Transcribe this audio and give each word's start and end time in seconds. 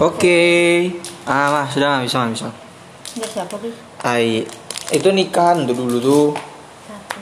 Oke. 0.00 0.40
Ah, 1.28 1.52
mah, 1.52 1.66
sudah 1.68 2.00
bisa, 2.00 2.24
bisa. 2.32 2.48
Enggak 3.16 3.30
siapa 3.32 3.54
sih? 3.60 3.72
Ai, 4.00 4.48
itu 4.94 5.08
nikahan 5.12 5.68
tuh 5.68 5.76
dulu 5.76 5.96
tuh. 6.00 6.28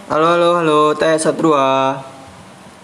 Halo, 0.06 0.36
halo, 0.36 0.48
halo, 0.60 0.80
tes 0.94 1.24
satu 1.24 1.50
dua. 1.50 1.96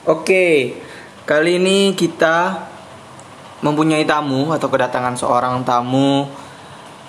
Oke, 0.08 0.80
kali 1.28 1.60
ini 1.60 1.92
kita 1.92 2.66
mempunyai 3.60 4.08
tamu 4.08 4.56
atau 4.56 4.72
kedatangan 4.72 5.20
seorang 5.20 5.60
tamu 5.68 6.24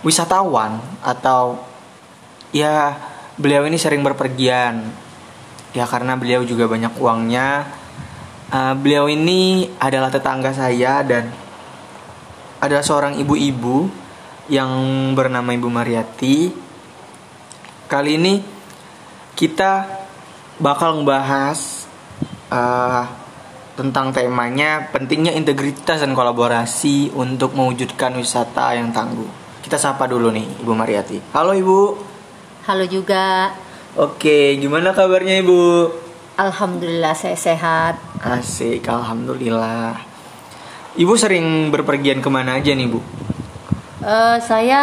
wisatawan 0.04 0.84
atau 1.00 1.64
ya 2.52 3.00
beliau 3.40 3.64
ini 3.64 3.80
sering 3.80 4.04
berpergian 4.04 4.84
ya 5.72 5.88
karena 5.88 6.20
beliau 6.20 6.44
juga 6.44 6.68
banyak 6.68 6.94
uangnya. 7.00 7.80
Uh, 8.52 8.76
beliau 8.76 9.08
ini 9.08 9.72
adalah 9.80 10.12
tetangga 10.12 10.52
saya 10.52 11.00
dan 11.08 11.32
adalah 12.62 12.86
seorang 12.86 13.18
ibu-ibu 13.18 13.90
yang 14.48 14.72
bernama 15.18 15.50
Ibu 15.50 15.68
Mariati. 15.68 16.54
Kali 17.90 18.12
ini 18.16 18.38
kita 19.34 19.90
bakal 20.62 21.02
ngebahas 21.02 21.90
uh, 22.54 23.04
tentang 23.74 24.14
temanya 24.14 24.94
pentingnya 24.94 25.34
integritas 25.34 26.06
dan 26.06 26.14
kolaborasi 26.14 27.10
untuk 27.18 27.58
mewujudkan 27.58 28.14
wisata 28.14 28.78
yang 28.78 28.94
tangguh. 28.94 29.28
Kita 29.66 29.82
sapa 29.82 30.06
dulu 30.06 30.30
nih 30.30 30.62
Ibu 30.62 30.74
Mariati. 30.78 31.18
Halo 31.34 31.58
Ibu. 31.58 31.80
Halo 32.70 32.86
juga. 32.86 33.50
Oke, 33.98 34.56
gimana 34.62 34.94
kabarnya 34.94 35.42
Ibu? 35.42 35.62
Alhamdulillah 36.38 37.18
saya 37.18 37.36
sehat. 37.36 37.98
Asik, 38.22 38.86
alhamdulillah. 38.86 39.98
Ibu 40.92 41.16
sering 41.16 41.72
berpergian 41.72 42.20
ke 42.20 42.28
mana 42.28 42.60
aja 42.60 42.76
nih 42.76 42.88
Bu? 42.92 43.00
Eh, 44.02 44.38
saya 44.44 44.82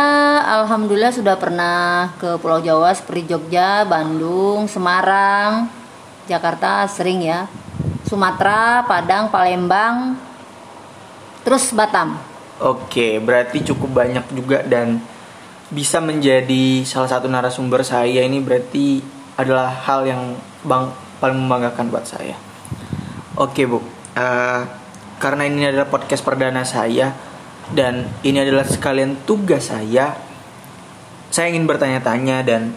alhamdulillah 0.62 1.12
sudah 1.12 1.36
pernah 1.36 2.08
ke 2.16 2.38
Pulau 2.40 2.62
Jawa 2.64 2.94
seperti 2.96 3.34
Jogja, 3.34 3.84
Bandung, 3.84 4.64
Semarang, 4.70 5.68
Jakarta 6.24 6.88
sering 6.88 7.26
ya. 7.26 7.44
Sumatera, 8.08 8.88
Padang, 8.88 9.28
Palembang, 9.28 10.16
terus 11.44 11.76
Batam. 11.76 12.16
Oke, 12.56 13.20
berarti 13.20 13.60
cukup 13.68 14.00
banyak 14.00 14.24
juga 14.32 14.64
dan 14.64 15.04
bisa 15.68 16.00
menjadi 16.00 16.88
salah 16.88 17.12
satu 17.12 17.28
narasumber 17.28 17.84
saya 17.84 18.24
ini 18.24 18.40
berarti 18.40 19.04
adalah 19.36 19.68
hal 19.68 20.08
yang 20.08 20.40
bang 20.64 20.88
paling 21.20 21.36
membanggakan 21.36 21.92
buat 21.92 22.08
saya. 22.08 22.34
Oke 23.36 23.68
bu, 23.68 23.84
uh, 24.16 24.62
karena 25.18 25.46
ini 25.46 25.66
adalah 25.66 25.90
podcast 25.90 26.22
perdana 26.22 26.62
saya 26.62 27.12
dan 27.74 28.06
ini 28.24 28.40
adalah 28.40 28.64
sekalian 28.64 29.26
tugas 29.28 29.68
saya, 29.68 30.14
saya 31.28 31.46
ingin 31.52 31.68
bertanya-tanya 31.68 32.40
dan 32.46 32.72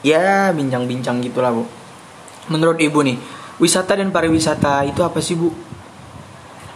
ya 0.00 0.48
bincang-bincang 0.54 1.20
gitulah 1.20 1.52
bu. 1.52 1.64
Menurut 2.48 2.78
ibu 2.80 3.02
nih, 3.04 3.18
wisata 3.60 3.98
dan 3.98 4.14
pariwisata 4.14 4.86
itu 4.88 5.02
apa 5.04 5.18
sih 5.20 5.36
bu? 5.36 5.50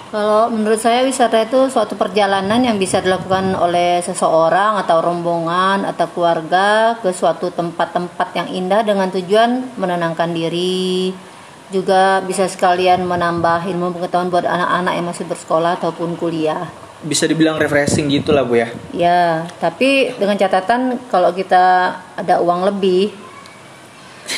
Kalau 0.07 0.47
menurut 0.49 0.79
saya 0.79 1.03
wisata 1.03 1.43
itu 1.43 1.67
suatu 1.67 1.99
perjalanan 1.99 2.63
yang 2.63 2.79
bisa 2.79 3.03
dilakukan 3.03 3.59
oleh 3.59 3.99
seseorang 4.07 4.79
atau 4.79 5.03
rombongan 5.03 5.83
atau 5.83 6.07
keluarga 6.15 6.95
ke 7.03 7.11
suatu 7.11 7.51
tempat-tempat 7.51 8.29
yang 8.39 8.49
indah 8.49 8.87
dengan 8.87 9.11
tujuan 9.11 9.75
menenangkan 9.75 10.31
diri. 10.31 11.11
Juga 11.71 12.23
bisa 12.23 12.47
sekalian 12.47 13.03
menambah 13.03 13.67
ilmu 13.67 13.97
pengetahuan 13.99 14.31
buat 14.31 14.47
anak-anak 14.47 14.93
yang 14.95 15.07
masih 15.11 15.25
bersekolah 15.27 15.79
ataupun 15.83 16.15
kuliah. 16.15 16.71
Bisa 17.03 17.27
dibilang 17.27 17.59
refreshing 17.59 18.09
gitu 18.09 18.31
lah 18.31 18.47
bu 18.47 18.57
ya? 18.57 18.69
Ya, 18.95 19.45
tapi 19.59 20.15
dengan 20.17 20.39
catatan 20.39 20.97
kalau 21.11 21.35
kita 21.35 21.95
ada 22.17 22.39
uang 22.41 22.71
lebih. 22.71 23.11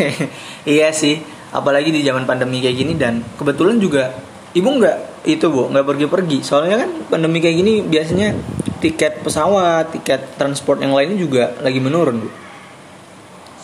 iya 0.68 0.92
sih, 0.92 1.20
apalagi 1.52 1.92
di 1.92 2.04
zaman 2.04 2.28
pandemi 2.28 2.60
kayak 2.60 2.76
gini 2.76 2.92
dan 2.96 3.24
kebetulan 3.36 3.80
juga 3.80 4.12
ibu 4.52 4.68
nggak 4.68 5.28
itu 5.28 5.46
bu 5.48 5.68
nggak 5.68 5.84
pergi-pergi 5.84 6.38
soalnya 6.40 6.84
kan 6.84 6.90
pandemi 7.08 7.40
kayak 7.40 7.56
gini 7.60 7.72
biasanya 7.84 8.32
tiket 8.80 9.20
pesawat 9.20 9.92
tiket 9.92 10.38
transport 10.40 10.80
yang 10.80 10.96
lainnya 10.96 11.18
juga 11.20 11.52
lagi 11.60 11.80
menurun 11.80 12.24
bu 12.24 12.28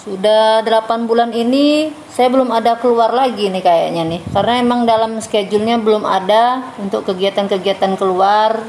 sudah 0.05 0.61
8 0.61 1.09
bulan 1.09 1.33
ini 1.33 1.89
saya 2.13 2.29
belum 2.29 2.53
ada 2.53 2.77
keluar 2.77 3.17
lagi 3.17 3.49
nih 3.49 3.65
kayaknya 3.65 4.05
nih. 4.05 4.21
Karena 4.29 4.61
emang 4.61 4.85
dalam 4.85 5.17
schedule-nya 5.17 5.81
belum 5.81 6.05
ada 6.05 6.77
untuk 6.77 7.09
kegiatan-kegiatan 7.09 7.97
keluar 7.97 8.61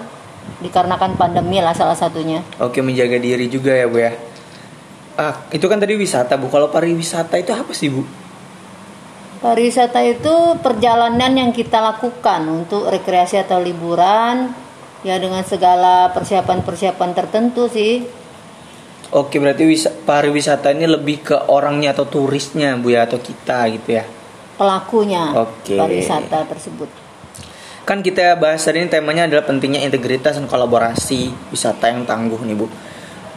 dikarenakan 0.64 1.20
pandemi 1.20 1.60
lah 1.60 1.76
salah 1.76 2.00
satunya. 2.00 2.40
Oke 2.64 2.80
menjaga 2.80 3.20
diri 3.20 3.52
juga 3.52 3.76
ya 3.76 3.86
bu 3.92 4.00
ya. 4.00 4.16
Ah 5.20 5.44
itu 5.52 5.68
kan 5.68 5.76
tadi 5.76 6.00
wisata 6.00 6.40
bu. 6.40 6.48
Kalau 6.48 6.72
pariwisata 6.72 7.36
itu 7.36 7.52
apa 7.52 7.76
sih 7.76 7.92
bu? 7.92 8.08
Pariwisata 9.44 10.00
itu 10.08 10.56
perjalanan 10.64 11.36
yang 11.36 11.52
kita 11.52 11.84
lakukan 11.84 12.48
untuk 12.48 12.88
rekreasi 12.88 13.44
atau 13.44 13.60
liburan 13.60 14.56
ya 15.04 15.20
dengan 15.20 15.44
segala 15.44 16.16
persiapan-persiapan 16.16 17.12
tertentu 17.12 17.68
sih. 17.68 18.24
Oke, 19.14 19.38
berarti 19.38 19.70
wisa, 19.70 19.94
pariwisata 19.94 20.74
ini 20.74 20.90
lebih 20.90 21.22
ke 21.22 21.38
orangnya 21.52 21.94
atau 21.94 22.10
turisnya, 22.10 22.74
Bu 22.82 22.90
ya 22.90 23.06
atau 23.06 23.22
kita 23.22 23.70
gitu 23.70 24.02
ya. 24.02 24.04
Pelakunya 24.58 25.30
Oke. 25.36 25.78
pariwisata 25.78 26.50
tersebut. 26.50 26.90
Kan 27.86 28.02
kita 28.02 28.34
bahas 28.42 28.66
hari 28.66 28.82
ini 28.82 28.90
temanya 28.90 29.30
adalah 29.30 29.46
pentingnya 29.46 29.86
integritas 29.86 30.42
dan 30.42 30.50
kolaborasi 30.50 31.30
wisata 31.54 31.94
yang 31.94 32.02
tangguh 32.02 32.42
nih, 32.42 32.58
Bu. 32.58 32.66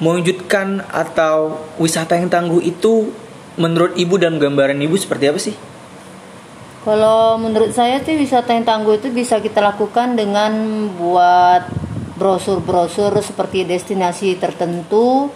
Mewujudkan 0.01 0.89
atau 0.89 1.59
wisata 1.77 2.17
yang 2.17 2.33
tangguh 2.33 2.65
itu 2.65 3.13
menurut 3.59 3.99
Ibu 3.99 4.15
dan 4.17 4.41
gambaran 4.41 4.79
Ibu 4.79 4.97
seperti 4.97 5.25
apa 5.29 5.41
sih? 5.43 5.55
Kalau 6.87 7.37
menurut 7.37 7.75
saya 7.77 8.01
sih 8.01 8.17
wisata 8.17 8.57
yang 8.57 8.65
tangguh 8.65 8.97
itu 8.97 9.13
bisa 9.13 9.43
kita 9.43 9.61
lakukan 9.61 10.17
dengan 10.17 10.87
buat 10.97 11.69
brosur-brosur 12.17 13.13
seperti 13.21 13.69
destinasi 13.69 14.41
tertentu 14.41 15.29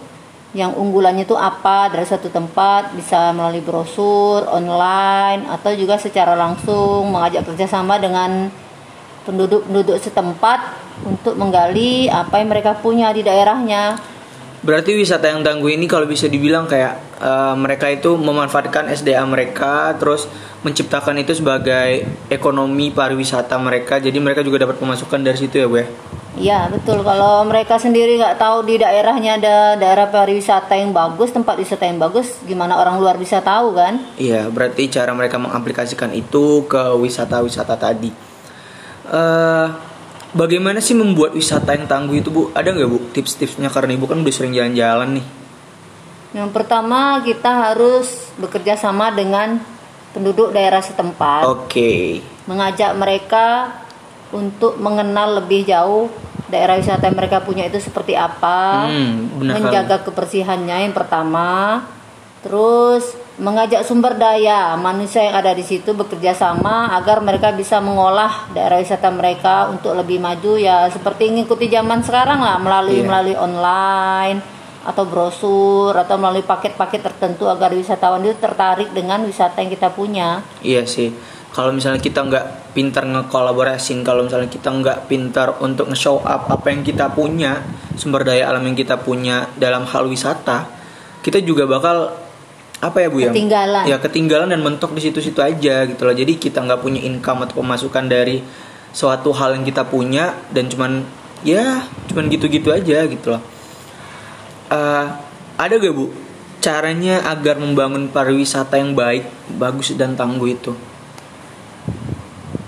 yang 0.52 0.76
unggulannya 0.76 1.24
itu 1.24 1.32
apa 1.32 1.88
dari 1.88 2.04
satu 2.04 2.28
tempat 2.28 2.92
bisa 2.92 3.32
melalui 3.32 3.64
brosur 3.64 4.44
online 4.52 5.48
atau 5.48 5.72
juga 5.72 5.96
secara 5.96 6.36
langsung 6.36 7.08
mengajak 7.08 7.48
kerjasama 7.48 7.96
dengan 7.96 8.52
penduduk-penduduk 9.24 9.96
setempat 9.96 10.76
untuk 11.08 11.40
menggali 11.40 12.10
apa 12.12 12.36
yang 12.36 12.52
mereka 12.52 12.76
punya 12.76 13.08
di 13.16 13.24
daerahnya. 13.24 13.96
Berarti 14.62 14.94
wisata 14.94 15.26
yang 15.26 15.42
tangguh 15.42 15.74
ini 15.74 15.90
kalau 15.90 16.06
bisa 16.06 16.30
dibilang 16.30 16.70
kayak 16.70 17.19
uh, 17.19 17.54
mereka 17.58 17.90
itu 17.90 18.14
memanfaatkan 18.14 18.92
SDA 18.94 19.24
mereka 19.26 19.90
terus 19.98 20.30
menciptakan 20.62 21.19
itu 21.19 21.34
sebagai 21.34 22.06
ekonomi 22.30 22.94
pariwisata 22.94 23.58
mereka 23.58 23.98
jadi 23.98 24.14
mereka 24.22 24.46
juga 24.46 24.62
dapat 24.69 24.78
pemasukan 24.78 25.19
dari 25.19 25.34
situ 25.34 25.58
ya 25.58 25.66
bu 25.66 25.82
ya 25.82 25.86
Iya 26.32 26.65
betul 26.72 27.04
kalau 27.04 27.44
mereka 27.44 27.76
sendiri 27.76 28.16
nggak 28.16 28.41
tahu 28.41 28.65
di 28.65 28.81
daerahnya 28.81 29.37
ada 29.37 29.56
daerah 29.76 30.09
pariwisata 30.09 30.72
yang 30.72 30.97
bagus 30.97 31.28
tempat 31.28 31.60
wisata 31.60 31.84
yang 31.84 32.00
bagus 32.00 32.41
gimana 32.48 32.81
orang 32.81 32.97
luar 32.97 33.20
bisa 33.20 33.44
tahu 33.44 33.76
kan 33.76 34.00
iya 34.16 34.48
berarti 34.48 34.88
cara 34.88 35.12
mereka 35.12 35.37
mengaplikasikan 35.37 36.09
itu 36.16 36.65
ke 36.65 36.97
wisata-wisata 36.97 37.76
tadi 37.76 38.09
uh, 39.12 39.66
bagaimana 40.32 40.81
sih 40.81 40.97
membuat 40.97 41.37
wisata 41.37 41.76
yang 41.76 41.84
tangguh 41.84 42.16
itu 42.25 42.32
bu 42.32 42.49
ada 42.56 42.72
nggak 42.72 42.88
bu 42.88 42.99
tips-tipsnya 43.12 43.69
karena 43.69 43.93
ibu 43.93 44.09
kan 44.09 44.25
udah 44.25 44.32
sering 44.32 44.56
jalan-jalan 44.56 45.20
nih 45.20 45.26
yang 46.32 46.49
pertama 46.49 47.20
kita 47.20 47.53
harus 47.69 48.32
bekerja 48.41 48.81
sama 48.81 49.12
dengan 49.12 49.60
penduduk 50.16 50.53
daerah 50.53 50.81
setempat. 50.81 51.44
Oke. 51.44 51.69
Okay. 51.69 52.04
Mengajak 52.49 52.97
mereka 52.97 53.69
untuk 54.32 54.81
mengenal 54.81 55.44
lebih 55.44 55.69
jauh 55.69 56.09
daerah 56.53 56.76
wisata 56.76 57.09
yang 57.09 57.16
mereka 57.16 57.41
punya 57.41 57.65
itu 57.65 57.81
seperti 57.81 58.12
apa. 58.12 58.88
Hmm, 58.93 59.40
benar 59.40 59.55
menjaga 59.56 59.96
kali. 60.00 60.06
kebersihannya 60.12 60.76
yang 60.88 60.94
pertama. 60.96 61.81
Terus 62.43 63.14
mengajak 63.40 63.87
sumber 63.88 64.19
daya 64.19 64.76
manusia 64.76 65.25
yang 65.25 65.40
ada 65.40 65.56
di 65.56 65.64
situ 65.64 65.96
bekerja 65.96 66.37
sama 66.37 66.93
agar 67.00 67.25
mereka 67.25 67.55
bisa 67.55 67.81
mengolah 67.81 68.50
daerah 68.52 68.82
wisata 68.82 69.08
mereka 69.08 69.73
untuk 69.73 69.96
lebih 69.96 70.20
maju 70.20 70.61
ya 70.61 70.84
seperti 70.93 71.32
mengikuti 71.32 71.73
zaman 71.73 72.05
sekarang 72.05 72.44
lah 72.44 72.61
melalui 72.61 73.00
yeah. 73.00 73.08
melalui 73.08 73.37
online 73.38 74.38
atau 74.82 75.06
brosur 75.06 75.94
atau 75.94 76.19
melalui 76.19 76.43
paket-paket 76.43 77.00
tertentu 77.00 77.46
agar 77.46 77.70
wisatawan 77.70 78.26
itu 78.26 78.34
tertarik 78.37 78.90
dengan 78.90 79.23
wisata 79.23 79.62
yang 79.62 79.70
kita 79.70 79.94
punya. 79.94 80.43
Iya 80.61 80.82
sih. 80.84 81.14
Kalau 81.52 81.70
misalnya 81.72 82.00
kita 82.00 82.25
nggak 82.25 82.72
pintar 82.72 83.04
ngekolaborasin, 83.04 84.00
kalau 84.00 84.25
misalnya 84.25 84.49
kita 84.49 84.72
nggak 84.72 85.04
pintar 85.06 85.60
untuk 85.60 85.93
nge-show 85.93 86.25
up 86.25 86.49
apa 86.49 86.72
yang 86.72 86.81
kita 86.81 87.12
punya, 87.12 87.60
sumber 88.00 88.25
daya 88.25 88.49
alam 88.49 88.64
yang 88.64 88.76
kita 88.76 88.96
punya 89.04 89.52
dalam 89.60 89.84
hal 89.84 90.08
wisata, 90.08 90.64
kita 91.20 91.44
juga 91.44 91.69
bakal 91.69 92.08
apa 92.81 92.99
ya 92.99 93.08
bu 93.12 93.19
ya? 93.20 93.31
Ketinggalan. 93.31 93.84
Ya 93.84 93.96
ketinggalan 94.00 94.49
dan 94.49 94.64
mentok 94.64 94.96
di 94.96 95.04
situ-situ 95.04 95.44
aja 95.44 95.84
gitu 95.84 96.02
loh. 96.08 96.16
Jadi 96.16 96.40
kita 96.40 96.64
nggak 96.64 96.81
punya 96.81 97.04
income 97.04 97.44
atau 97.44 97.60
pemasukan 97.60 98.08
dari 98.08 98.40
suatu 98.93 99.32
hal 99.32 99.56
yang 99.56 99.64
kita 99.64 99.88
punya 99.88 100.37
dan 100.52 100.69
cuman 100.69 101.05
ya 101.43 101.88
cuman 102.12 102.28
gitu-gitu 102.28 102.70
aja 102.70 103.08
gitu 103.08 103.34
loh 103.34 103.43
uh, 104.69 105.06
ada 105.56 105.75
gak 105.81 105.94
bu 105.96 106.12
caranya 106.62 107.25
agar 107.26 107.58
membangun 107.58 108.06
pariwisata 108.12 108.78
yang 108.78 108.94
baik 108.94 109.26
bagus 109.58 109.96
dan 109.98 110.14
tangguh 110.14 110.55
itu 110.55 110.72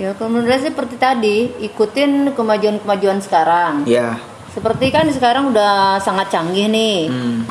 ya 0.05 0.13
saya 0.19 0.61
seperti 0.69 1.01
tadi 1.01 1.37
ikutin 1.65 2.37
kemajuan-kemajuan 2.37 3.25
sekarang. 3.25 3.89
Ya. 3.89 4.21
Seperti 4.53 4.93
kan 4.93 5.09
sekarang 5.09 5.51
udah 5.51 5.99
sangat 6.05 6.29
canggih 6.29 6.69
nih. 6.69 7.01
Hmm. 7.09 7.43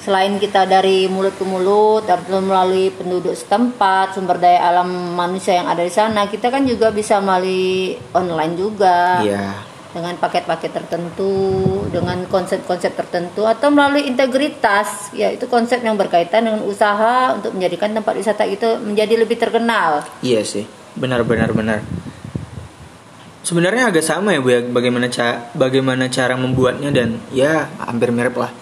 selain 0.00 0.40
kita 0.40 0.64
dari 0.64 1.12
mulut 1.12 1.36
ke 1.36 1.44
mulut 1.44 2.08
atau 2.08 2.40
melalui 2.40 2.88
penduduk 2.88 3.36
setempat 3.36 4.16
sumber 4.16 4.40
daya 4.40 4.72
alam 4.72 4.88
manusia 5.12 5.60
yang 5.60 5.68
ada 5.68 5.84
di 5.84 5.92
sana 5.92 6.24
kita 6.24 6.48
kan 6.48 6.64
juga 6.64 6.88
bisa 6.88 7.20
melalui 7.20 8.00
online 8.16 8.54
juga. 8.56 9.20
Ya. 9.20 9.60
Dengan 9.90 10.14
paket-paket 10.22 10.70
tertentu, 10.70 11.34
dengan 11.90 12.22
konsep-konsep 12.30 12.94
tertentu 12.94 13.42
atau 13.42 13.74
melalui 13.74 14.06
integritas, 14.06 15.10
ya 15.10 15.34
itu 15.34 15.50
konsep 15.50 15.82
yang 15.82 15.98
berkaitan 15.98 16.46
dengan 16.46 16.62
usaha 16.62 17.34
untuk 17.34 17.58
menjadikan 17.58 17.98
tempat 17.98 18.14
wisata 18.14 18.46
itu 18.46 18.78
menjadi 18.78 19.18
lebih 19.18 19.34
terkenal. 19.34 20.06
Iya 20.22 20.46
sih, 20.46 20.62
benar-benar 20.96 21.50
benar. 21.52 21.80
Sebenarnya 23.40 23.88
agak 23.88 24.04
sama 24.04 24.36
ya 24.36 24.40
bu 24.42 24.48
ya 24.52 24.60
bagaimana 24.62 25.06
cara 25.08 25.48
bagaimana 25.56 26.06
cara 26.12 26.36
membuatnya 26.36 26.92
dan 26.92 27.18
ya 27.34 27.66
hampir 27.82 28.12
mirip 28.14 28.36
lah. 28.36 28.52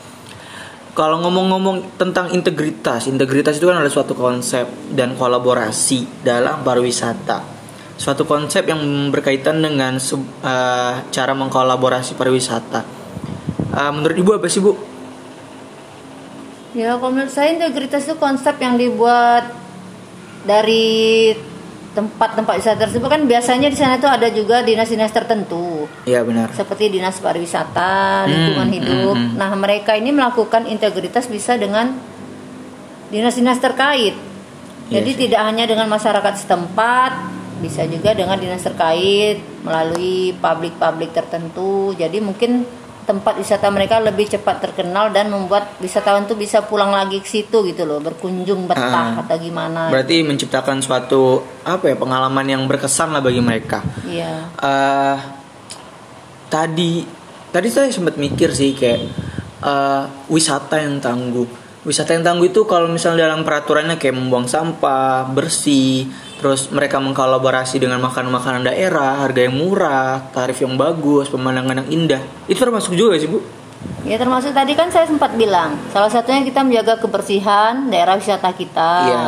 Kalau 0.95 1.23
ngomong-ngomong 1.23 1.95
tentang 1.95 2.35
integritas, 2.35 3.07
integritas 3.07 3.63
itu 3.63 3.71
kan 3.71 3.79
ada 3.79 3.91
suatu 3.91 4.19
konsep 4.19 4.67
dan 4.91 5.15
kolaborasi 5.15 6.27
dalam 6.27 6.67
pariwisata 6.67 7.59
suatu 7.99 8.23
konsep 8.23 8.63
yang 8.71 9.11
berkaitan 9.11 9.59
dengan 9.59 9.99
uh, 9.99 10.95
cara 11.11 11.33
mengkolaborasi 11.35 12.15
pariwisata. 12.15 12.87
Uh, 13.75 13.91
menurut 13.91 14.17
ibu 14.17 14.31
apa 14.39 14.47
sih 14.47 14.63
bu? 14.63 14.79
Ya, 16.79 16.95
kalau 16.95 17.11
menurut 17.11 17.35
saya 17.35 17.59
integritas 17.59 18.07
itu 18.07 18.15
konsep 18.15 18.55
yang 18.63 18.79
dibuat 18.79 19.51
dari 20.47 21.35
tempat-tempat 21.97 22.55
wisata 22.61 22.87
tersebut 22.87 23.09
kan 23.09 23.23
biasanya 23.25 23.69
di 23.73 23.79
sana 23.79 23.97
itu 23.97 24.07
ada 24.07 24.29
juga 24.31 24.63
dinas-dinas 24.63 25.11
tertentu. 25.11 25.89
Iya 26.05 26.23
benar. 26.23 26.53
Seperti 26.53 26.93
dinas 26.93 27.19
pariwisata, 27.19 28.29
lingkungan 28.29 28.69
hmm, 28.69 28.77
hidup. 28.77 29.17
Hmm, 29.17 29.29
hmm. 29.35 29.37
Nah 29.41 29.51
mereka 29.57 29.97
ini 29.97 30.15
melakukan 30.15 30.69
integritas 30.69 31.27
bisa 31.27 31.57
dengan 31.57 31.97
dinas-dinas 33.09 33.59
terkait. 33.59 34.15
Iya 34.89 35.01
Jadi 35.01 35.11
tidak 35.29 35.41
hanya 35.45 35.65
dengan 35.69 35.89
masyarakat 35.91 36.35
setempat, 36.39 37.13
bisa 37.59 37.85
juga 37.91 38.15
dengan 38.15 38.39
dinas 38.39 38.63
terkait 38.63 39.43
melalui 39.67 40.33
publik-publik 40.39 41.11
tertentu 41.11 41.93
jadi 41.99 42.23
mungkin 42.23 42.63
tempat 43.09 43.41
wisata 43.41 43.73
mereka 43.73 43.97
lebih 44.05 44.29
cepat 44.29 44.61
terkenal 44.61 45.09
dan 45.09 45.33
membuat 45.33 45.81
wisatawan 45.81 46.29
tuh 46.29 46.37
bisa 46.37 46.61
pulang 46.69 46.93
lagi 46.93 47.25
ke 47.25 47.29
situ 47.29 47.65
gitu 47.65 47.89
loh 47.89 48.05
berkunjung 48.05 48.69
betah 48.69 49.17
uh, 49.17 49.21
atau 49.25 49.37
gimana 49.41 49.89
berarti 49.89 50.21
menciptakan 50.21 50.85
suatu 50.85 51.41
apa 51.65 51.89
ya 51.89 51.97
pengalaman 51.97 52.45
yang 52.45 52.63
berkesan 52.69 53.17
lah 53.17 53.25
bagi 53.25 53.41
mereka. 53.41 53.81
Iya. 54.05 54.53
Uh, 54.61 55.17
tadi 56.53 57.05
tadi 57.49 57.69
saya 57.73 57.89
sempat 57.89 58.21
mikir 58.21 58.53
sih 58.53 58.77
kayak 58.77 59.01
uh, 59.65 60.05
wisata 60.29 60.85
yang 60.85 61.01
tangguh. 61.01 61.49
Wisata 61.87 62.13
yang 62.13 62.25
tangguh 62.27 62.53
itu 62.53 62.69
kalau 62.69 62.91
misalnya 62.91 63.31
dalam 63.31 63.47
peraturannya 63.47 63.97
kayak 63.97 64.17
membuang 64.17 64.45
sampah 64.45 65.31
bersih 65.33 66.11
terus 66.39 66.71
mereka 66.71 67.03
mengkolaborasi 67.03 67.83
dengan 67.83 67.99
makanan-makanan 68.03 68.71
daerah 68.71 69.19
harga 69.21 69.41
yang 69.43 69.59
murah 69.59 70.31
tarif 70.31 70.63
yang 70.63 70.79
bagus 70.79 71.27
pemandangan 71.29 71.85
yang 71.85 71.89
indah. 71.91 72.23
Itu 72.47 72.63
termasuk 72.63 72.95
juga 72.95 73.19
sih 73.19 73.27
bu? 73.27 73.43
Ya 74.07 74.19
termasuk 74.19 74.55
tadi 74.55 74.75
kan 74.75 74.91
saya 74.91 75.07
sempat 75.07 75.35
bilang 75.35 75.79
salah 75.91 76.11
satunya 76.11 76.43
kita 76.43 76.63
menjaga 76.63 76.99
kebersihan 76.99 77.91
daerah 77.91 78.19
wisata 78.19 78.51
kita. 78.55 78.93
Ya. 79.07 79.23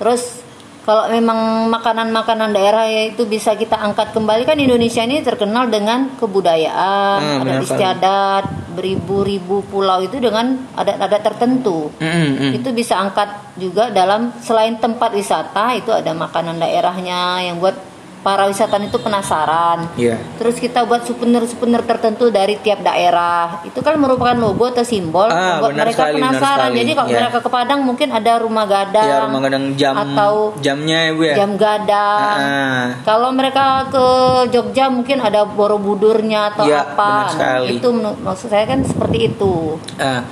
terus 0.00 0.42
kalau 0.82 1.06
memang 1.14 1.70
makanan-makanan 1.70 2.50
daerah 2.50 2.90
itu 2.90 3.22
bisa 3.22 3.54
kita 3.54 3.78
angkat 3.78 4.10
kembali 4.10 4.42
kan 4.42 4.58
Indonesia 4.58 5.06
ini 5.06 5.22
terkenal 5.22 5.70
dengan 5.70 6.10
kebudayaan 6.18 7.18
hmm, 7.22 7.42
adat 7.46 7.62
istiadat 7.62 8.44
beribu-ribu 8.72 9.62
pulau 9.68 10.00
itu 10.02 10.18
dengan 10.18 10.56
adat-adat 10.74 11.22
tertentu 11.22 11.92
mm 12.00 12.08
-hmm. 12.08 12.50
itu 12.56 12.68
bisa 12.72 12.98
angkat 12.98 13.28
juga 13.60 13.92
dalam 13.92 14.32
selain 14.40 14.80
tempat 14.80 15.12
wisata 15.12 15.76
itu 15.76 15.92
ada 15.92 16.10
makanan 16.16 16.58
daerahnya 16.58 17.44
yang 17.44 17.60
buat 17.60 17.91
para 18.22 18.46
wisatawan 18.46 18.86
itu 18.86 18.98
penasaran. 19.02 19.90
Yeah. 19.98 20.22
Terus 20.38 20.56
kita 20.62 20.86
buat 20.86 21.02
souvenir-souvenir 21.04 21.82
tertentu 21.82 22.30
dari 22.30 22.56
tiap 22.62 22.80
daerah. 22.80 23.60
Itu 23.66 23.82
kan 23.82 23.98
merupakan 23.98 24.38
logo 24.38 24.70
atau 24.70 24.86
simbol 24.86 25.26
ah, 25.26 25.58
buat 25.58 25.74
mereka 25.74 26.08
sekali, 26.08 26.22
penasaran. 26.22 26.70
Jadi 26.70 26.90
kalau 26.94 27.10
yeah. 27.10 27.20
mereka 27.26 27.38
ke 27.42 27.50
Padang 27.50 27.80
mungkin 27.82 28.08
ada 28.14 28.32
rumah 28.38 28.64
gadang. 28.64 29.10
Yeah, 29.10 29.26
rumah 29.26 29.40
gadang 29.42 29.64
jam 29.74 29.94
atau 29.98 30.54
jamnya 30.62 31.10
ya 31.10 31.12
Bu 31.12 31.22
ya. 31.26 31.34
Jam 31.36 31.50
gadang. 31.58 32.36
Ah. 32.38 32.86
Kalau 33.02 33.34
mereka 33.34 33.90
ke 33.90 34.06
Jogja 34.54 34.86
mungkin 34.88 35.18
ada 35.18 35.42
Borobudurnya 35.44 36.54
atau 36.54 36.64
yeah, 36.64 36.86
apa. 36.86 37.12
Nah, 37.36 37.58
itu 37.66 37.90
maksud 38.22 38.48
saya 38.48 38.64
kan 38.64 38.86
seperti 38.86 39.34
itu. 39.34 39.76
Ah. 39.98 40.22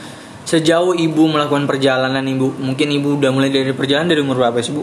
Sejauh 0.40 0.98
ibu 0.98 1.30
melakukan 1.30 1.68
perjalanan 1.68 2.26
ibu, 2.26 2.50
mungkin 2.58 2.90
ibu 2.90 3.14
udah 3.14 3.30
mulai 3.30 3.54
dari 3.54 3.70
perjalanan 3.70 4.10
dari 4.10 4.18
umur 4.24 4.40
berapa 4.40 4.58
sih 4.58 4.74
bu? 4.74 4.82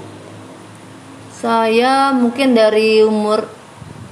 Saya 1.38 2.10
mungkin 2.18 2.58
dari 2.58 3.06
umur 3.06 3.46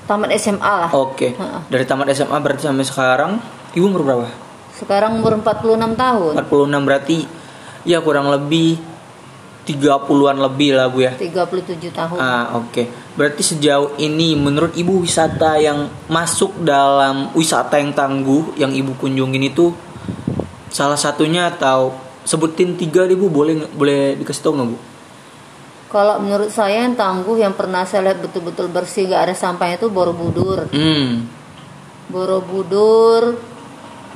tamat 0.06 0.30
SMA 0.38 0.62
lah. 0.62 0.92
Oke. 0.94 1.34
Okay. 1.34 1.70
Dari 1.74 1.86
tamat 1.90 2.14
SMA 2.14 2.38
berarti 2.38 2.70
sampai 2.70 2.86
sekarang 2.86 3.32
ibu 3.74 3.86
umur 3.90 4.06
berapa? 4.06 4.30
Sekarang 4.78 5.18
umur 5.18 5.42
46 5.42 5.98
tahun. 5.98 6.34
46 6.46 6.86
berarti 6.86 7.18
ya 7.82 7.98
kurang 8.06 8.30
lebih 8.30 8.78
30-an 9.66 10.38
lebih 10.38 10.78
lah 10.78 10.94
Bu 10.94 11.02
ya. 11.02 11.18
37 11.18 11.90
tahun. 11.90 12.18
Ah, 12.22 12.62
oke. 12.62 12.70
Okay. 12.70 12.86
Berarti 13.18 13.42
sejauh 13.42 13.98
ini 13.98 14.38
menurut 14.38 14.78
Ibu 14.78 15.02
wisata 15.02 15.58
yang 15.58 15.90
masuk 16.06 16.62
dalam 16.62 17.34
wisata 17.34 17.82
yang 17.82 17.98
tangguh 17.98 18.54
yang 18.62 18.70
Ibu 18.70 19.02
kunjungin 19.02 19.50
itu 19.50 19.74
salah 20.70 21.00
satunya 21.00 21.50
atau 21.50 21.98
sebutin 22.22 22.78
tiga 22.78 23.10
Ibu 23.10 23.26
boleh 23.34 23.66
boleh 23.74 24.14
dikasih 24.22 24.46
tahu 24.46 24.54
nggak 24.62 24.70
Bu? 24.70 24.78
Kalau 25.96 26.20
menurut 26.20 26.52
saya 26.52 26.84
yang 26.84 27.00
tangguh 27.00 27.40
yang 27.40 27.56
pernah 27.56 27.88
saya 27.88 28.12
lihat 28.12 28.20
betul-betul 28.20 28.68
bersih 28.68 29.08
gak 29.08 29.32
ada 29.32 29.36
sampahnya 29.36 29.80
itu 29.80 29.88
Borobudur. 29.88 30.68
Hmm. 30.76 31.24
Borobudur 32.12 33.40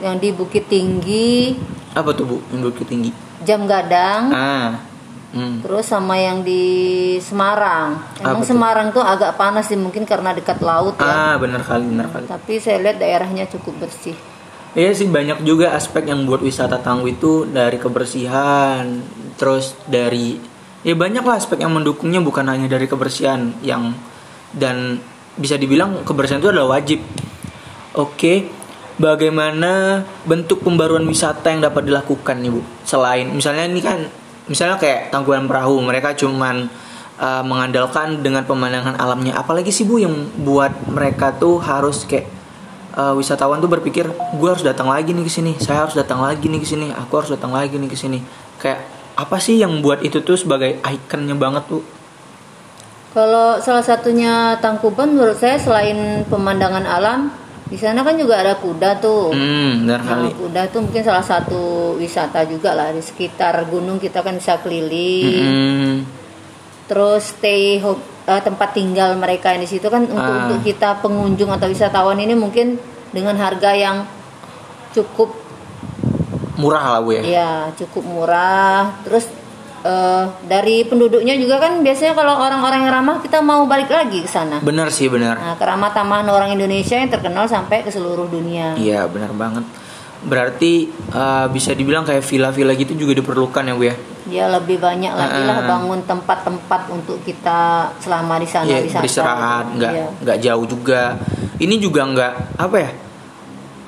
yang 0.03 0.19
di 0.19 0.35
Bukit 0.35 0.67
Tinggi. 0.67 1.55
Apa 1.95 2.11
tuh 2.11 2.27
Bu? 2.27 2.37
Yang 2.51 2.75
Bukit 2.75 2.87
Tinggi? 2.91 3.15
Jam 3.47 3.63
Gadang. 3.63 4.27
Ah. 4.35 4.83
Hmm. 5.31 5.63
Terus 5.63 5.87
sama 5.87 6.19
yang 6.19 6.43
di 6.43 7.15
Semarang. 7.23 7.95
Emang 8.19 8.43
Apa 8.43 8.43
Semarang 8.43 8.87
tuh? 8.91 8.99
tuh 8.99 9.03
agak 9.15 9.31
panas 9.39 9.71
sih 9.71 9.79
mungkin 9.79 10.03
karena 10.03 10.35
dekat 10.35 10.59
laut 10.59 10.99
ya. 10.99 11.07
Ah, 11.07 11.35
benar 11.39 11.63
kali, 11.63 11.87
benar 11.95 12.11
kali. 12.11 12.27
Tapi 12.27 12.59
saya 12.59 12.83
lihat 12.83 12.99
daerahnya 12.99 13.47
cukup 13.47 13.87
bersih. 13.87 14.19
Iya 14.75 14.91
sih 14.91 15.07
banyak 15.07 15.47
juga 15.47 15.71
aspek 15.71 16.11
yang 16.11 16.27
buat 16.27 16.43
wisata 16.43 16.83
tangguh 16.83 17.15
itu 17.15 17.47
dari 17.47 17.79
kebersihan, 17.79 18.99
terus 19.39 19.79
dari 19.87 20.58
ya 20.83 20.95
banyak 20.95 21.23
lah 21.23 21.35
aspek 21.35 21.59
yang 21.59 21.75
mendukungnya 21.75 22.23
bukan 22.23 22.47
hanya 22.47 22.71
dari 22.71 22.87
kebersihan 22.87 23.51
yang 23.59 23.91
dan 24.55 24.99
bisa 25.35 25.55
dibilang 25.55 26.03
kebersihan 26.03 26.39
itu 26.43 26.51
adalah 26.51 26.79
wajib. 26.79 26.99
Oke 27.95 28.47
bagaimana 28.99 30.03
bentuk 30.27 30.61
pembaruan 30.61 31.07
wisata 31.07 31.51
yang 31.51 31.63
dapat 31.63 31.87
dilakukan 31.87 32.35
nih 32.39 32.51
bu? 32.51 32.61
Selain 32.83 33.27
misalnya 33.31 33.65
ini 33.67 33.81
kan 33.83 34.07
misalnya 34.51 34.75
kayak 34.81 35.13
tangkuban 35.13 35.45
perahu 35.45 35.79
mereka 35.79 36.15
cuman 36.17 36.67
uh, 37.19 37.43
mengandalkan 37.43 38.19
dengan 38.23 38.43
pemandangan 38.47 38.99
alamnya. 38.99 39.39
Apalagi 39.39 39.71
sih 39.71 39.87
bu 39.87 39.99
yang 39.99 40.15
buat 40.43 40.71
mereka 40.89 41.35
tuh 41.35 41.59
harus 41.63 42.03
kayak 42.07 42.27
uh, 42.97 43.13
wisatawan 43.15 43.61
tuh 43.61 43.69
berpikir 43.69 44.09
gue 44.09 44.49
harus 44.49 44.65
datang 44.65 44.89
lagi 44.89 45.13
nih 45.13 45.23
ke 45.23 45.31
sini 45.31 45.51
saya 45.61 45.85
harus 45.85 45.95
datang 45.95 46.19
lagi 46.19 46.49
nih 46.49 46.59
ke 46.59 46.67
sini 46.67 46.89
aku 46.91 47.13
harus 47.21 47.29
datang 47.29 47.53
lagi 47.53 47.77
nih 47.77 47.89
ke 47.89 47.97
sini. 47.99 48.19
Kayak 48.59 48.88
apa 49.19 49.35
sih 49.43 49.59
yang 49.59 49.83
buat 49.83 49.99
itu 49.99 50.23
tuh 50.23 50.39
sebagai 50.39 50.79
ikonnya 50.79 51.35
banget 51.35 51.67
tuh? 51.67 51.83
Kalau 53.11 53.59
salah 53.59 53.83
satunya 53.83 54.55
Tangkuban 54.63 55.11
menurut 55.11 55.35
saya 55.35 55.59
selain 55.59 56.23
pemandangan 56.29 56.85
alam, 56.87 57.33
di 57.69 57.77
sana 57.77 58.05
kan 58.05 58.15
juga 58.15 58.39
ada 58.39 58.55
kuda 58.57 59.01
tuh. 59.01 59.33
Hmm, 59.33 59.85
benar 59.85 59.99
nah, 60.01 60.29
Kuda 60.29 60.61
tuh 60.73 60.87
mungkin 60.87 61.03
salah 61.05 61.25
satu 61.25 61.93
wisata 61.97 62.45
juga 62.49 62.73
lah 62.73 62.89
di 62.95 63.01
sekitar 63.01 63.65
gunung 63.69 63.99
kita 63.99 64.25
kan 64.25 64.37
bisa 64.37 64.57
keliling. 64.61 65.45
Hmm. 65.45 65.95
Terus 66.89 67.33
stay 67.37 67.77
uh, 67.81 68.41
tempat 68.41 68.73
tinggal 68.73 69.17
mereka 69.17 69.53
di 69.57 69.69
situ 69.69 69.85
kan 69.89 70.05
untuk, 70.05 70.17
ah. 70.17 70.49
untuk 70.49 70.65
kita 70.65 71.01
pengunjung 71.01 71.53
atau 71.53 71.69
wisatawan 71.69 72.17
ini 72.17 72.33
mungkin 72.33 72.77
dengan 73.09 73.37
harga 73.41 73.73
yang 73.73 74.05
cukup 74.93 75.33
murah 76.59 76.85
lah 76.89 76.99
bu 76.99 77.11
ya 77.11 77.21
iya 77.23 77.49
cukup 77.73 78.03
murah 78.03 78.99
terus 79.01 79.25
eh, 79.81 80.23
dari 80.43 80.83
penduduknya 80.83 81.33
juga 81.33 81.55
kan 81.57 81.79
biasanya 81.79 82.11
kalau 82.13 82.35
orang-orang 82.37 82.83
yang 82.83 82.93
ramah 82.93 83.17
kita 83.17 83.39
mau 83.39 83.63
balik 83.63 83.87
lagi 83.87 84.19
ke 84.19 84.27
sana. 84.27 84.59
Benar 84.59 84.91
sih 84.91 85.07
benar. 85.07 85.39
Nah, 85.39 85.55
keramah 85.55 85.89
tamahan 85.89 86.27
orang 86.27 86.51
Indonesia 86.51 86.93
yang 86.93 87.07
terkenal 87.07 87.47
sampai 87.47 87.79
ke 87.79 87.87
seluruh 87.87 88.27
dunia. 88.27 88.75
Iya 88.75 89.07
benar 89.07 89.31
banget. 89.31 89.63
Berarti 90.19 90.83
eh, 90.91 91.45
bisa 91.47 91.71
dibilang 91.71 92.03
kayak 92.03 92.21
villa-villa 92.21 92.75
gitu 92.75 92.91
juga 92.93 93.15
diperlukan 93.15 93.63
ya 93.63 93.73
bu 93.73 93.83
ya. 93.85 93.95
Ya 94.27 94.45
lebih 94.45 94.77
banyak 94.77 95.09
lagi 95.09 95.41
lah 95.41 95.63
Ah. 95.63 95.65
bangun 95.65 96.03
tempat-tempat 96.03 96.81
untuk 96.91 97.23
kita 97.23 97.59
selama 97.97 98.35
di 98.35 98.45
sana 98.45 98.67
Iya 98.67 98.83
wisata. 98.83 98.99
beristirahat, 98.99 99.65
nggak 99.73 99.91
Iya. 99.91 100.05
nggak 100.19 100.37
jauh 100.39 100.65
juga. 100.67 101.01
Ini 101.55 101.75
juga 101.75 102.03
nggak 102.03 102.33
apa 102.59 102.77
ya? 102.77 102.91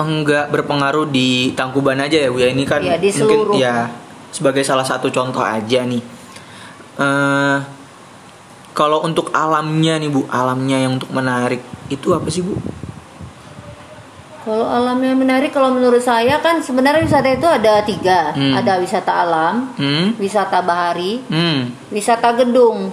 Enggak 0.02 0.50
berpengaruh 0.50 1.08
di 1.08 1.54
Tangkuban 1.54 1.98
aja 1.98 2.18
ya 2.18 2.30
bu 2.30 2.38
ya. 2.38 2.50
Ini 2.50 2.64
kan 2.66 2.82
Iya, 2.82 2.98
di 2.98 3.10
mungkin 3.14 3.56
ya 3.56 3.88
sebagai 4.32 4.64
salah 4.64 4.84
satu 4.84 5.08
contoh 5.10 5.42
aja 5.42 5.84
nih. 5.84 6.02
eh 6.98 7.58
kalau 8.72 9.04
untuk 9.04 9.32
alamnya 9.32 9.96
nih 9.98 10.08
bu, 10.08 10.24
alamnya 10.28 10.80
yang 10.80 10.96
untuk 10.96 11.12
menarik 11.12 11.60
itu 11.88 12.12
apa 12.12 12.28
sih 12.28 12.40
bu? 12.40 12.56
Kalau 14.42 14.66
alam 14.66 14.98
yang 14.98 15.22
menarik, 15.22 15.54
kalau 15.54 15.70
menurut 15.70 16.02
saya 16.02 16.42
kan 16.42 16.58
sebenarnya 16.58 17.06
wisata 17.06 17.30
itu 17.30 17.46
ada 17.46 17.86
tiga, 17.86 18.34
Hmm. 18.34 18.58
ada 18.58 18.82
wisata 18.82 19.12
alam, 19.22 19.70
Hmm, 19.78 20.18
wisata 20.18 20.66
bahari, 20.66 21.22
hmm, 21.22 21.94
wisata 21.94 22.34
gedung. 22.34 22.90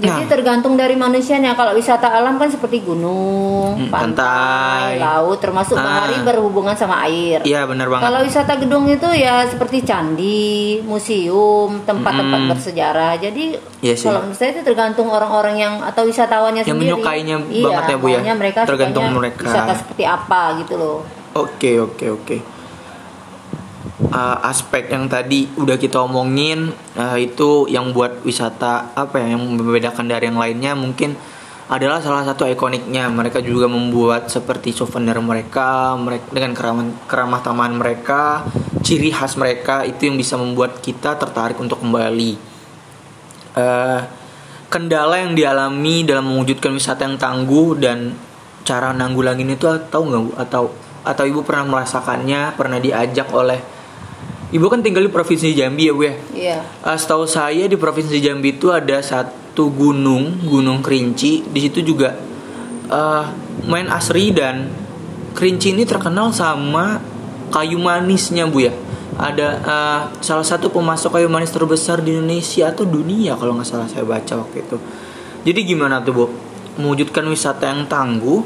Jadi 0.00 0.24
Nah. 0.24 0.30
tergantung 0.30 0.74
dari 0.74 0.96
manusianya. 0.96 1.52
Kalau 1.52 1.72
wisata 1.72 2.08
alam 2.08 2.34
kan 2.34 2.48
seperti 2.48 2.80
gunung, 2.80 3.76
Hmm, 3.76 3.92
pantai, 3.92 4.96
pantai. 4.96 4.98
laut, 4.98 5.36
termasuk 5.38 5.76
Ah. 5.76 5.84
bahari 5.84 6.16
berhubungan 6.20 6.72
sama 6.72 7.04
air. 7.04 7.44
iya 7.44 7.68
benar 7.68 7.86
banget. 7.86 8.08
Kalau 8.08 8.20
wisata 8.22 8.52
gedung 8.56 8.84
itu 8.86 9.04
ya 9.12 9.44
seperti 9.44 9.84
candi, 9.84 10.80
museum, 10.80 11.84
tempat-tempat 11.84 12.40
Mm-mm. 12.40 12.50
bersejarah. 12.50 13.12
Jadi 13.14 13.60
Iya 13.78 13.94
sih. 13.94 14.08
kalau 14.08 14.24
menurut 14.24 14.38
saya 14.38 14.50
itu 14.52 14.62
tergantung 14.62 15.08
orang-orang 15.08 15.54
yang 15.54 15.74
atau 15.80 16.02
wisatawannya 16.02 16.64
Yang 16.64 16.72
sendiri. 16.72 16.96
menyukainya 16.96 17.36
iya, 17.46 17.64
banget 17.66 17.84
ya, 17.84 17.96
Bu, 17.96 18.06
ya? 18.08 18.34
mereka 18.34 18.58
Tergantung 18.64 19.04
mereka. 19.12 19.44
Wisata 19.44 19.72
seperti 19.76 20.04
apa 20.04 20.40
gitu 20.58 20.74
loh. 20.74 20.98
Oke 21.32 21.76
oke 21.76 22.06
oke. 22.10 22.36
Uh, 24.00 24.40
aspek 24.48 24.88
yang 24.88 25.12
tadi 25.12 25.44
udah 25.60 25.76
kita 25.76 26.00
omongin 26.00 26.72
uh, 26.96 27.20
itu 27.20 27.68
yang 27.68 27.92
buat 27.92 28.24
wisata 28.24 28.96
apa 28.96 29.20
ya 29.20 29.36
yang 29.36 29.44
membedakan 29.44 30.08
dari 30.08 30.24
yang 30.32 30.40
lainnya 30.40 30.72
mungkin 30.72 31.12
adalah 31.70 32.02
salah 32.02 32.26
satu 32.26 32.48
ikoniknya. 32.50 33.06
Mereka 33.06 33.44
juga 33.44 33.70
membuat 33.70 34.26
seperti 34.26 34.74
souvenir 34.74 35.20
mereka 35.22 35.94
mereka 35.94 36.26
dengan 36.34 36.52
keramah 36.56 36.86
keramah 37.06 37.40
tamahan 37.44 37.76
mereka 37.78 38.48
ciri 38.82 39.14
khas 39.14 39.38
mereka 39.38 39.86
itu 39.86 40.10
yang 40.10 40.18
bisa 40.18 40.34
membuat 40.34 40.82
kita 40.82 41.14
tertarik 41.14 41.60
untuk 41.62 41.78
kembali. 41.78 42.32
Eh, 43.54 44.00
kendala 44.66 45.22
yang 45.22 45.38
dialami 45.38 46.02
dalam 46.02 46.26
mewujudkan 46.26 46.74
wisata 46.74 47.06
yang 47.06 47.18
tangguh 47.18 47.78
dan 47.78 48.18
cara 48.66 48.90
nanggulangin 48.90 49.54
itu 49.54 49.66
tahu 49.90 50.02
nggak 50.10 50.22
bu 50.26 50.32
atau 50.38 50.62
atau 51.00 51.24
ibu 51.26 51.42
pernah 51.42 51.66
merasakannya 51.66 52.54
pernah 52.54 52.78
diajak 52.78 53.30
oleh 53.34 53.58
ibu 54.50 54.66
kan 54.66 54.82
tinggal 54.82 55.06
di 55.06 55.10
provinsi 55.10 55.54
Jambi 55.54 55.86
ya 55.86 55.92
bu 55.94 56.02
ya? 56.06 56.14
Iya. 56.34 56.58
Eh, 56.62 56.98
setahu 56.98 57.24
saya 57.26 57.70
di 57.70 57.78
provinsi 57.78 58.18
Jambi 58.18 58.58
itu 58.58 58.74
ada 58.74 58.98
satu 58.98 59.70
gunung 59.70 60.42
gunung 60.42 60.82
Kerinci. 60.82 61.46
Di 61.46 61.60
situ 61.62 61.82
juga 61.86 62.18
eh, 62.90 63.24
main 63.66 63.86
asri 63.90 64.34
dan 64.34 64.70
Kerinci 65.30 65.70
ini 65.70 65.86
terkenal 65.86 66.34
sama 66.34 66.98
kayu 67.54 67.78
manisnya 67.78 68.50
bu 68.50 68.66
ya? 68.66 68.74
Ada 69.14 69.48
eh, 69.62 70.00
salah 70.18 70.46
satu 70.46 70.74
pemasok 70.74 71.18
kayu 71.18 71.30
manis 71.30 71.54
terbesar 71.54 72.02
di 72.02 72.18
Indonesia 72.18 72.74
atau 72.74 72.82
dunia 72.82 73.38
kalau 73.38 73.54
nggak 73.54 73.68
salah 73.70 73.86
saya 73.86 74.02
baca 74.02 74.34
waktu 74.34 74.66
itu. 74.66 74.76
Jadi 75.46 75.60
gimana 75.62 76.02
tuh 76.02 76.12
bu? 76.12 76.26
Mewujudkan 76.80 77.22
wisata 77.30 77.70
yang 77.70 77.86
tangguh 77.86 78.42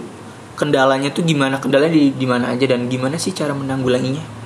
kendalanya 0.52 1.08
tuh 1.08 1.24
gimana? 1.24 1.56
Kendalanya 1.56 1.96
di 1.96 2.12
di 2.12 2.26
mana 2.28 2.52
aja 2.52 2.68
dan 2.68 2.92
gimana 2.92 3.16
sih 3.16 3.32
cara 3.32 3.56
menanggulanginya 3.56 4.43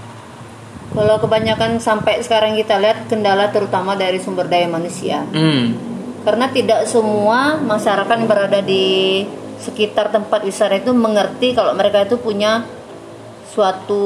Kalau 0.98 1.14
kebanyakan 1.16 1.78
sampai 1.78 2.18
sekarang 2.18 2.58
kita 2.58 2.74
lihat 2.74 3.06
kendala 3.06 3.54
terutama 3.54 3.94
dari 3.94 4.18
sumber 4.18 4.50
daya 4.50 4.66
manusia. 4.66 5.22
hmm 5.30 5.86
Karena 6.26 6.50
tidak 6.50 6.84
semua 6.84 7.54
masyarakat 7.56 8.10
yang 8.10 8.26
berada 8.26 8.58
di 8.58 9.22
sekitar 9.62 10.10
tempat 10.10 10.42
wisata 10.42 10.74
itu 10.74 10.90
mengerti 10.90 11.54
kalau 11.54 11.70
mereka 11.72 12.02
itu 12.02 12.18
punya 12.18 12.66
suatu 13.48 14.02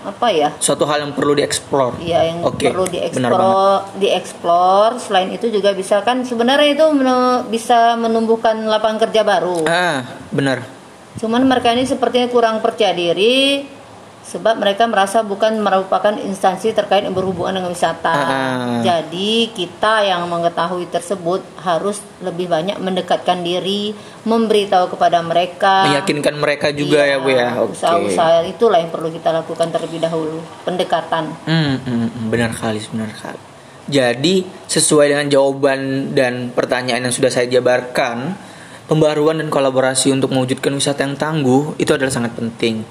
apa 0.00 0.30
ya? 0.30 0.48
suatu 0.60 0.86
hal 0.86 1.02
yang 1.02 1.12
perlu 1.12 1.34
dieksplor 1.34 1.98
Ya 1.98 2.22
yang 2.22 2.46
Oke, 2.46 2.70
perlu 2.70 2.86
dieksplor, 2.86 3.98
dieksplor. 3.98 5.02
Selain 5.02 5.32
itu 5.32 5.50
juga 5.50 5.74
bisa 5.74 5.98
kan 6.00 6.22
sebenarnya 6.22 6.78
itu 6.78 6.86
men- 6.92 7.50
bisa 7.50 7.98
menumbuhkan 7.98 8.54
lapangan 8.62 9.08
kerja 9.08 9.24
baru. 9.24 9.66
ah 9.66 10.04
benar 10.30 10.62
Cuman 11.16 11.48
mereka 11.48 11.72
ini 11.72 11.88
sepertinya 11.88 12.28
kurang 12.28 12.60
percaya 12.60 12.92
diri 12.92 13.64
sebab 14.26 14.58
mereka 14.58 14.90
merasa 14.90 15.22
bukan 15.22 15.62
merupakan 15.62 16.10
instansi 16.18 16.74
terkait 16.74 17.06
yang 17.06 17.14
berhubungan 17.14 17.62
dengan 17.62 17.70
wisata. 17.70 18.10
Ah. 18.10 18.80
Jadi 18.82 19.54
kita 19.54 20.02
yang 20.02 20.26
mengetahui 20.26 20.90
tersebut 20.90 21.46
harus 21.62 22.02
lebih 22.18 22.50
banyak 22.50 22.74
mendekatkan 22.82 23.46
diri, 23.46 23.94
memberitahu 24.26 24.98
kepada 24.98 25.22
mereka. 25.22 25.86
meyakinkan 25.86 26.34
mereka 26.42 26.74
juga 26.74 27.06
ya 27.06 27.22
bu 27.22 27.30
ya 27.30 27.54
oke 27.62 27.78
Usaha-usaha 27.78 28.42
itulah 28.50 28.82
yang 28.82 28.90
perlu 28.90 29.14
kita 29.14 29.30
lakukan 29.30 29.70
terlebih 29.70 30.02
dahulu, 30.02 30.42
pendekatan. 30.66 31.30
Hmm, 31.46 31.78
hmm, 31.78 32.06
hmm, 32.10 32.26
benar 32.26 32.50
kali 32.50 32.82
benar 32.90 33.14
kali 33.14 33.56
jadi 33.86 34.42
sesuai 34.66 35.14
dengan 35.14 35.26
jawaban 35.30 36.10
dan 36.10 36.50
pertanyaan 36.50 37.06
yang 37.06 37.14
sudah 37.14 37.30
saya 37.30 37.46
jabarkan 37.46 38.34
pembaruan 38.90 39.38
dan 39.38 39.46
kolaborasi 39.46 40.10
untuk 40.10 40.34
mewujudkan 40.34 40.74
wisata 40.74 41.06
yang 41.06 41.14
tangguh 41.14 41.78
itu 41.78 41.94
adalah 41.94 42.10
sangat 42.10 42.34
penting 42.34 42.82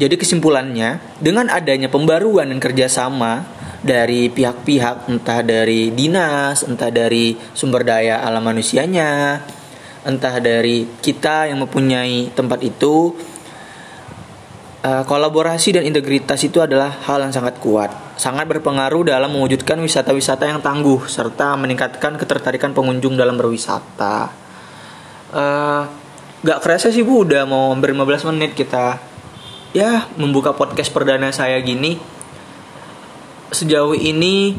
jadi 0.00 0.16
kesimpulannya 0.16 1.20
dengan 1.20 1.52
adanya 1.52 1.92
pembaruan 1.92 2.48
dan 2.48 2.56
kerjasama 2.56 3.44
dari 3.84 4.32
pihak-pihak 4.32 5.12
entah 5.12 5.44
dari 5.44 5.92
dinas 5.92 6.64
entah 6.64 6.88
dari 6.88 7.36
sumber 7.52 7.84
daya 7.84 8.24
alam 8.24 8.40
manusianya 8.40 9.44
entah 10.08 10.40
dari 10.40 10.88
kita 11.04 11.52
yang 11.52 11.60
mempunyai 11.60 12.32
tempat 12.32 12.64
itu 12.64 13.12
Uh, 14.80 15.04
kolaborasi 15.04 15.76
dan 15.76 15.84
integritas 15.84 16.40
itu 16.40 16.56
adalah 16.56 16.88
hal 17.04 17.20
yang 17.20 17.28
sangat 17.28 17.60
kuat, 17.60 17.92
sangat 18.16 18.48
berpengaruh 18.48 19.12
dalam 19.12 19.28
mewujudkan 19.28 19.76
wisata-wisata 19.76 20.48
yang 20.48 20.64
tangguh 20.64 21.04
serta 21.04 21.52
meningkatkan 21.60 22.16
ketertarikan 22.16 22.72
pengunjung 22.72 23.12
dalam 23.12 23.36
berwisata. 23.36 24.32
Uh, 25.36 25.84
gak 26.40 26.64
kerasa 26.64 26.88
sih 26.88 27.04
bu, 27.04 27.28
udah 27.28 27.44
mau 27.44 27.76
hampir 27.76 27.92
15 27.92 28.32
menit 28.32 28.56
kita 28.56 29.09
ya 29.70 30.06
membuka 30.18 30.54
podcast 30.54 30.90
perdana 30.90 31.30
saya 31.30 31.58
gini. 31.62 31.98
Sejauh 33.50 33.98
ini 33.98 34.54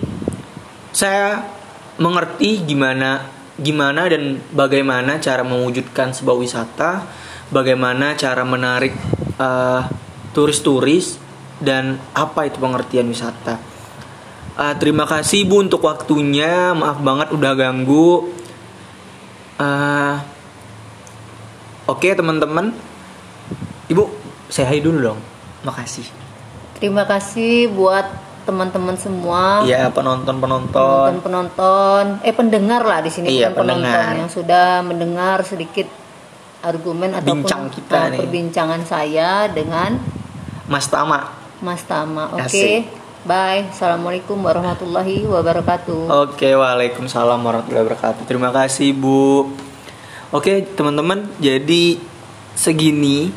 saya 0.91 1.47
mengerti 1.95 2.63
gimana 2.67 3.23
gimana 3.61 4.09
dan 4.09 4.41
bagaimana 4.51 5.21
cara 5.21 5.45
mewujudkan 5.45 6.11
sebuah 6.11 6.37
wisata, 6.39 7.05
bagaimana 7.53 8.17
cara 8.17 8.41
menarik 8.41 8.91
eh, 9.37 9.81
turis-turis 10.33 11.21
dan 11.61 12.01
apa 12.17 12.49
itu 12.49 12.57
pengertian 12.57 13.07
wisata. 13.07 13.61
Eh, 14.57 14.75
terima 14.81 15.05
kasih 15.07 15.47
Bu 15.47 15.63
untuk 15.63 15.85
waktunya, 15.85 16.73
maaf 16.75 16.99
banget 16.99 17.31
udah 17.31 17.53
ganggu. 17.55 18.27
Eh, 19.61 20.15
Oke 21.89 22.13
teman-teman, 22.15 22.71
Ibu 23.91 24.20
saya 24.51 24.67
hai 24.67 24.83
dulu 24.83 24.99
dong, 24.99 25.19
makasih. 25.63 26.03
Terima 26.75 27.07
kasih 27.07 27.71
buat 27.71 28.03
teman-teman 28.43 28.97
semua. 28.99 29.63
Ya 29.63 29.87
penonton-penonton. 29.87 31.23
penonton-penonton 31.23 32.25
eh 32.25 32.33
pendengar 32.35 32.81
lah 32.83 32.99
di 32.99 33.07
sini 33.13 33.31
Iya, 33.31 33.55
penonton 33.55 33.85
pendengar. 33.85 34.17
yang 34.17 34.29
sudah 34.29 34.81
mendengar 34.83 35.45
sedikit 35.47 35.87
argumen 36.61 37.15
ataupun 37.15 37.47
Bincang 37.47 37.63
kita 37.71 37.97
uh, 37.97 38.05
nih. 38.11 38.19
perbincangan 38.19 38.81
saya 38.83 39.47
dengan 39.47 39.97
Mas 40.67 40.89
Tama. 40.89 41.31
Mas 41.61 41.85
Tama. 41.85 42.33
Oke. 42.35 42.49
Asik. 42.49 42.83
Bye. 43.21 43.69
Assalamualaikum 43.69 44.41
warahmatullahi 44.41 45.29
wabarakatuh. 45.29 46.09
Oke, 46.25 46.49
waalaikumsalam 46.57 47.37
warahmatullahi 47.37 47.85
wabarakatuh. 47.85 48.25
Terima 48.25 48.49
kasih, 48.49 48.97
Bu. 48.97 49.53
Oke, 50.33 50.65
teman-teman, 50.73 51.29
jadi 51.37 52.01
segini 52.57 53.29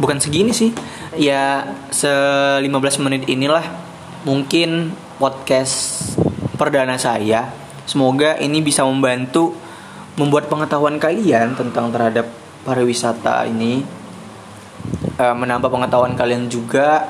bukan 0.00 0.18
segini 0.18 0.56
sih. 0.56 0.72
Ya, 1.14 1.76
se 1.92 2.08
15 2.08 3.04
menit 3.04 3.28
inilah 3.28 3.62
mungkin 4.24 4.96
podcast 5.20 6.16
perdana 6.56 6.96
saya. 6.96 7.52
Semoga 7.84 8.40
ini 8.40 8.64
bisa 8.64 8.82
membantu 8.88 9.52
membuat 10.16 10.48
pengetahuan 10.48 10.96
kalian 10.96 11.54
tentang 11.54 11.92
terhadap 11.92 12.26
pariwisata 12.64 13.44
ini 13.48 14.00
Eh, 15.20 15.36
menambah 15.36 15.68
pengetahuan 15.68 16.16
kalian 16.16 16.48
juga 16.48 17.04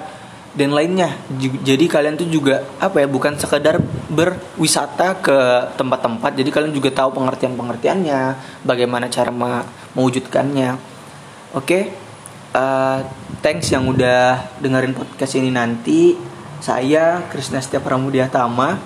dan 0.58 0.74
lainnya. 0.74 1.14
Jadi 1.62 1.86
kalian 1.86 2.18
tuh 2.18 2.26
juga 2.26 2.66
apa 2.82 2.98
ya 2.98 3.06
bukan 3.06 3.38
sekedar 3.38 3.78
berwisata 4.10 5.22
ke 5.22 5.38
tempat-tempat, 5.78 6.34
jadi 6.34 6.50
kalian 6.50 6.74
juga 6.74 6.90
tahu 6.90 7.14
pengertian-pengertiannya, 7.14 8.20
bagaimana 8.66 9.06
cara 9.06 9.30
mewujudkannya. 9.94 10.70
Oke, 11.54 11.62
okay? 11.62 11.82
Uh, 12.54 12.98
thanks 13.42 13.70
yang 13.70 13.86
udah 13.86 14.58
dengerin 14.58 14.94
podcast 14.94 15.38
ini 15.38 15.50
nanti. 15.50 16.14
Saya 16.60 17.24
Krisna 17.32 17.62
Setia 17.62 17.80
Pramudia 17.80 18.28
Tama. 18.28 18.76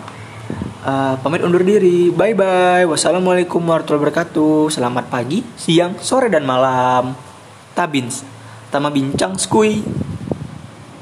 Uh, 0.85 1.17
pamit 1.25 1.41
undur 1.41 1.65
diri. 1.65 2.13
Bye 2.13 2.37
bye. 2.37 2.85
Wassalamualaikum 2.87 3.65
warahmatullahi 3.65 4.05
wabarakatuh. 4.05 4.69
Selamat 4.69 5.09
pagi, 5.09 5.43
siang, 5.57 5.97
sore 5.99 6.29
dan 6.29 6.45
malam. 6.45 7.17
Tabins. 7.73 8.23
Tama 8.71 8.93
bincang 8.93 9.35
skui. 9.41 10.04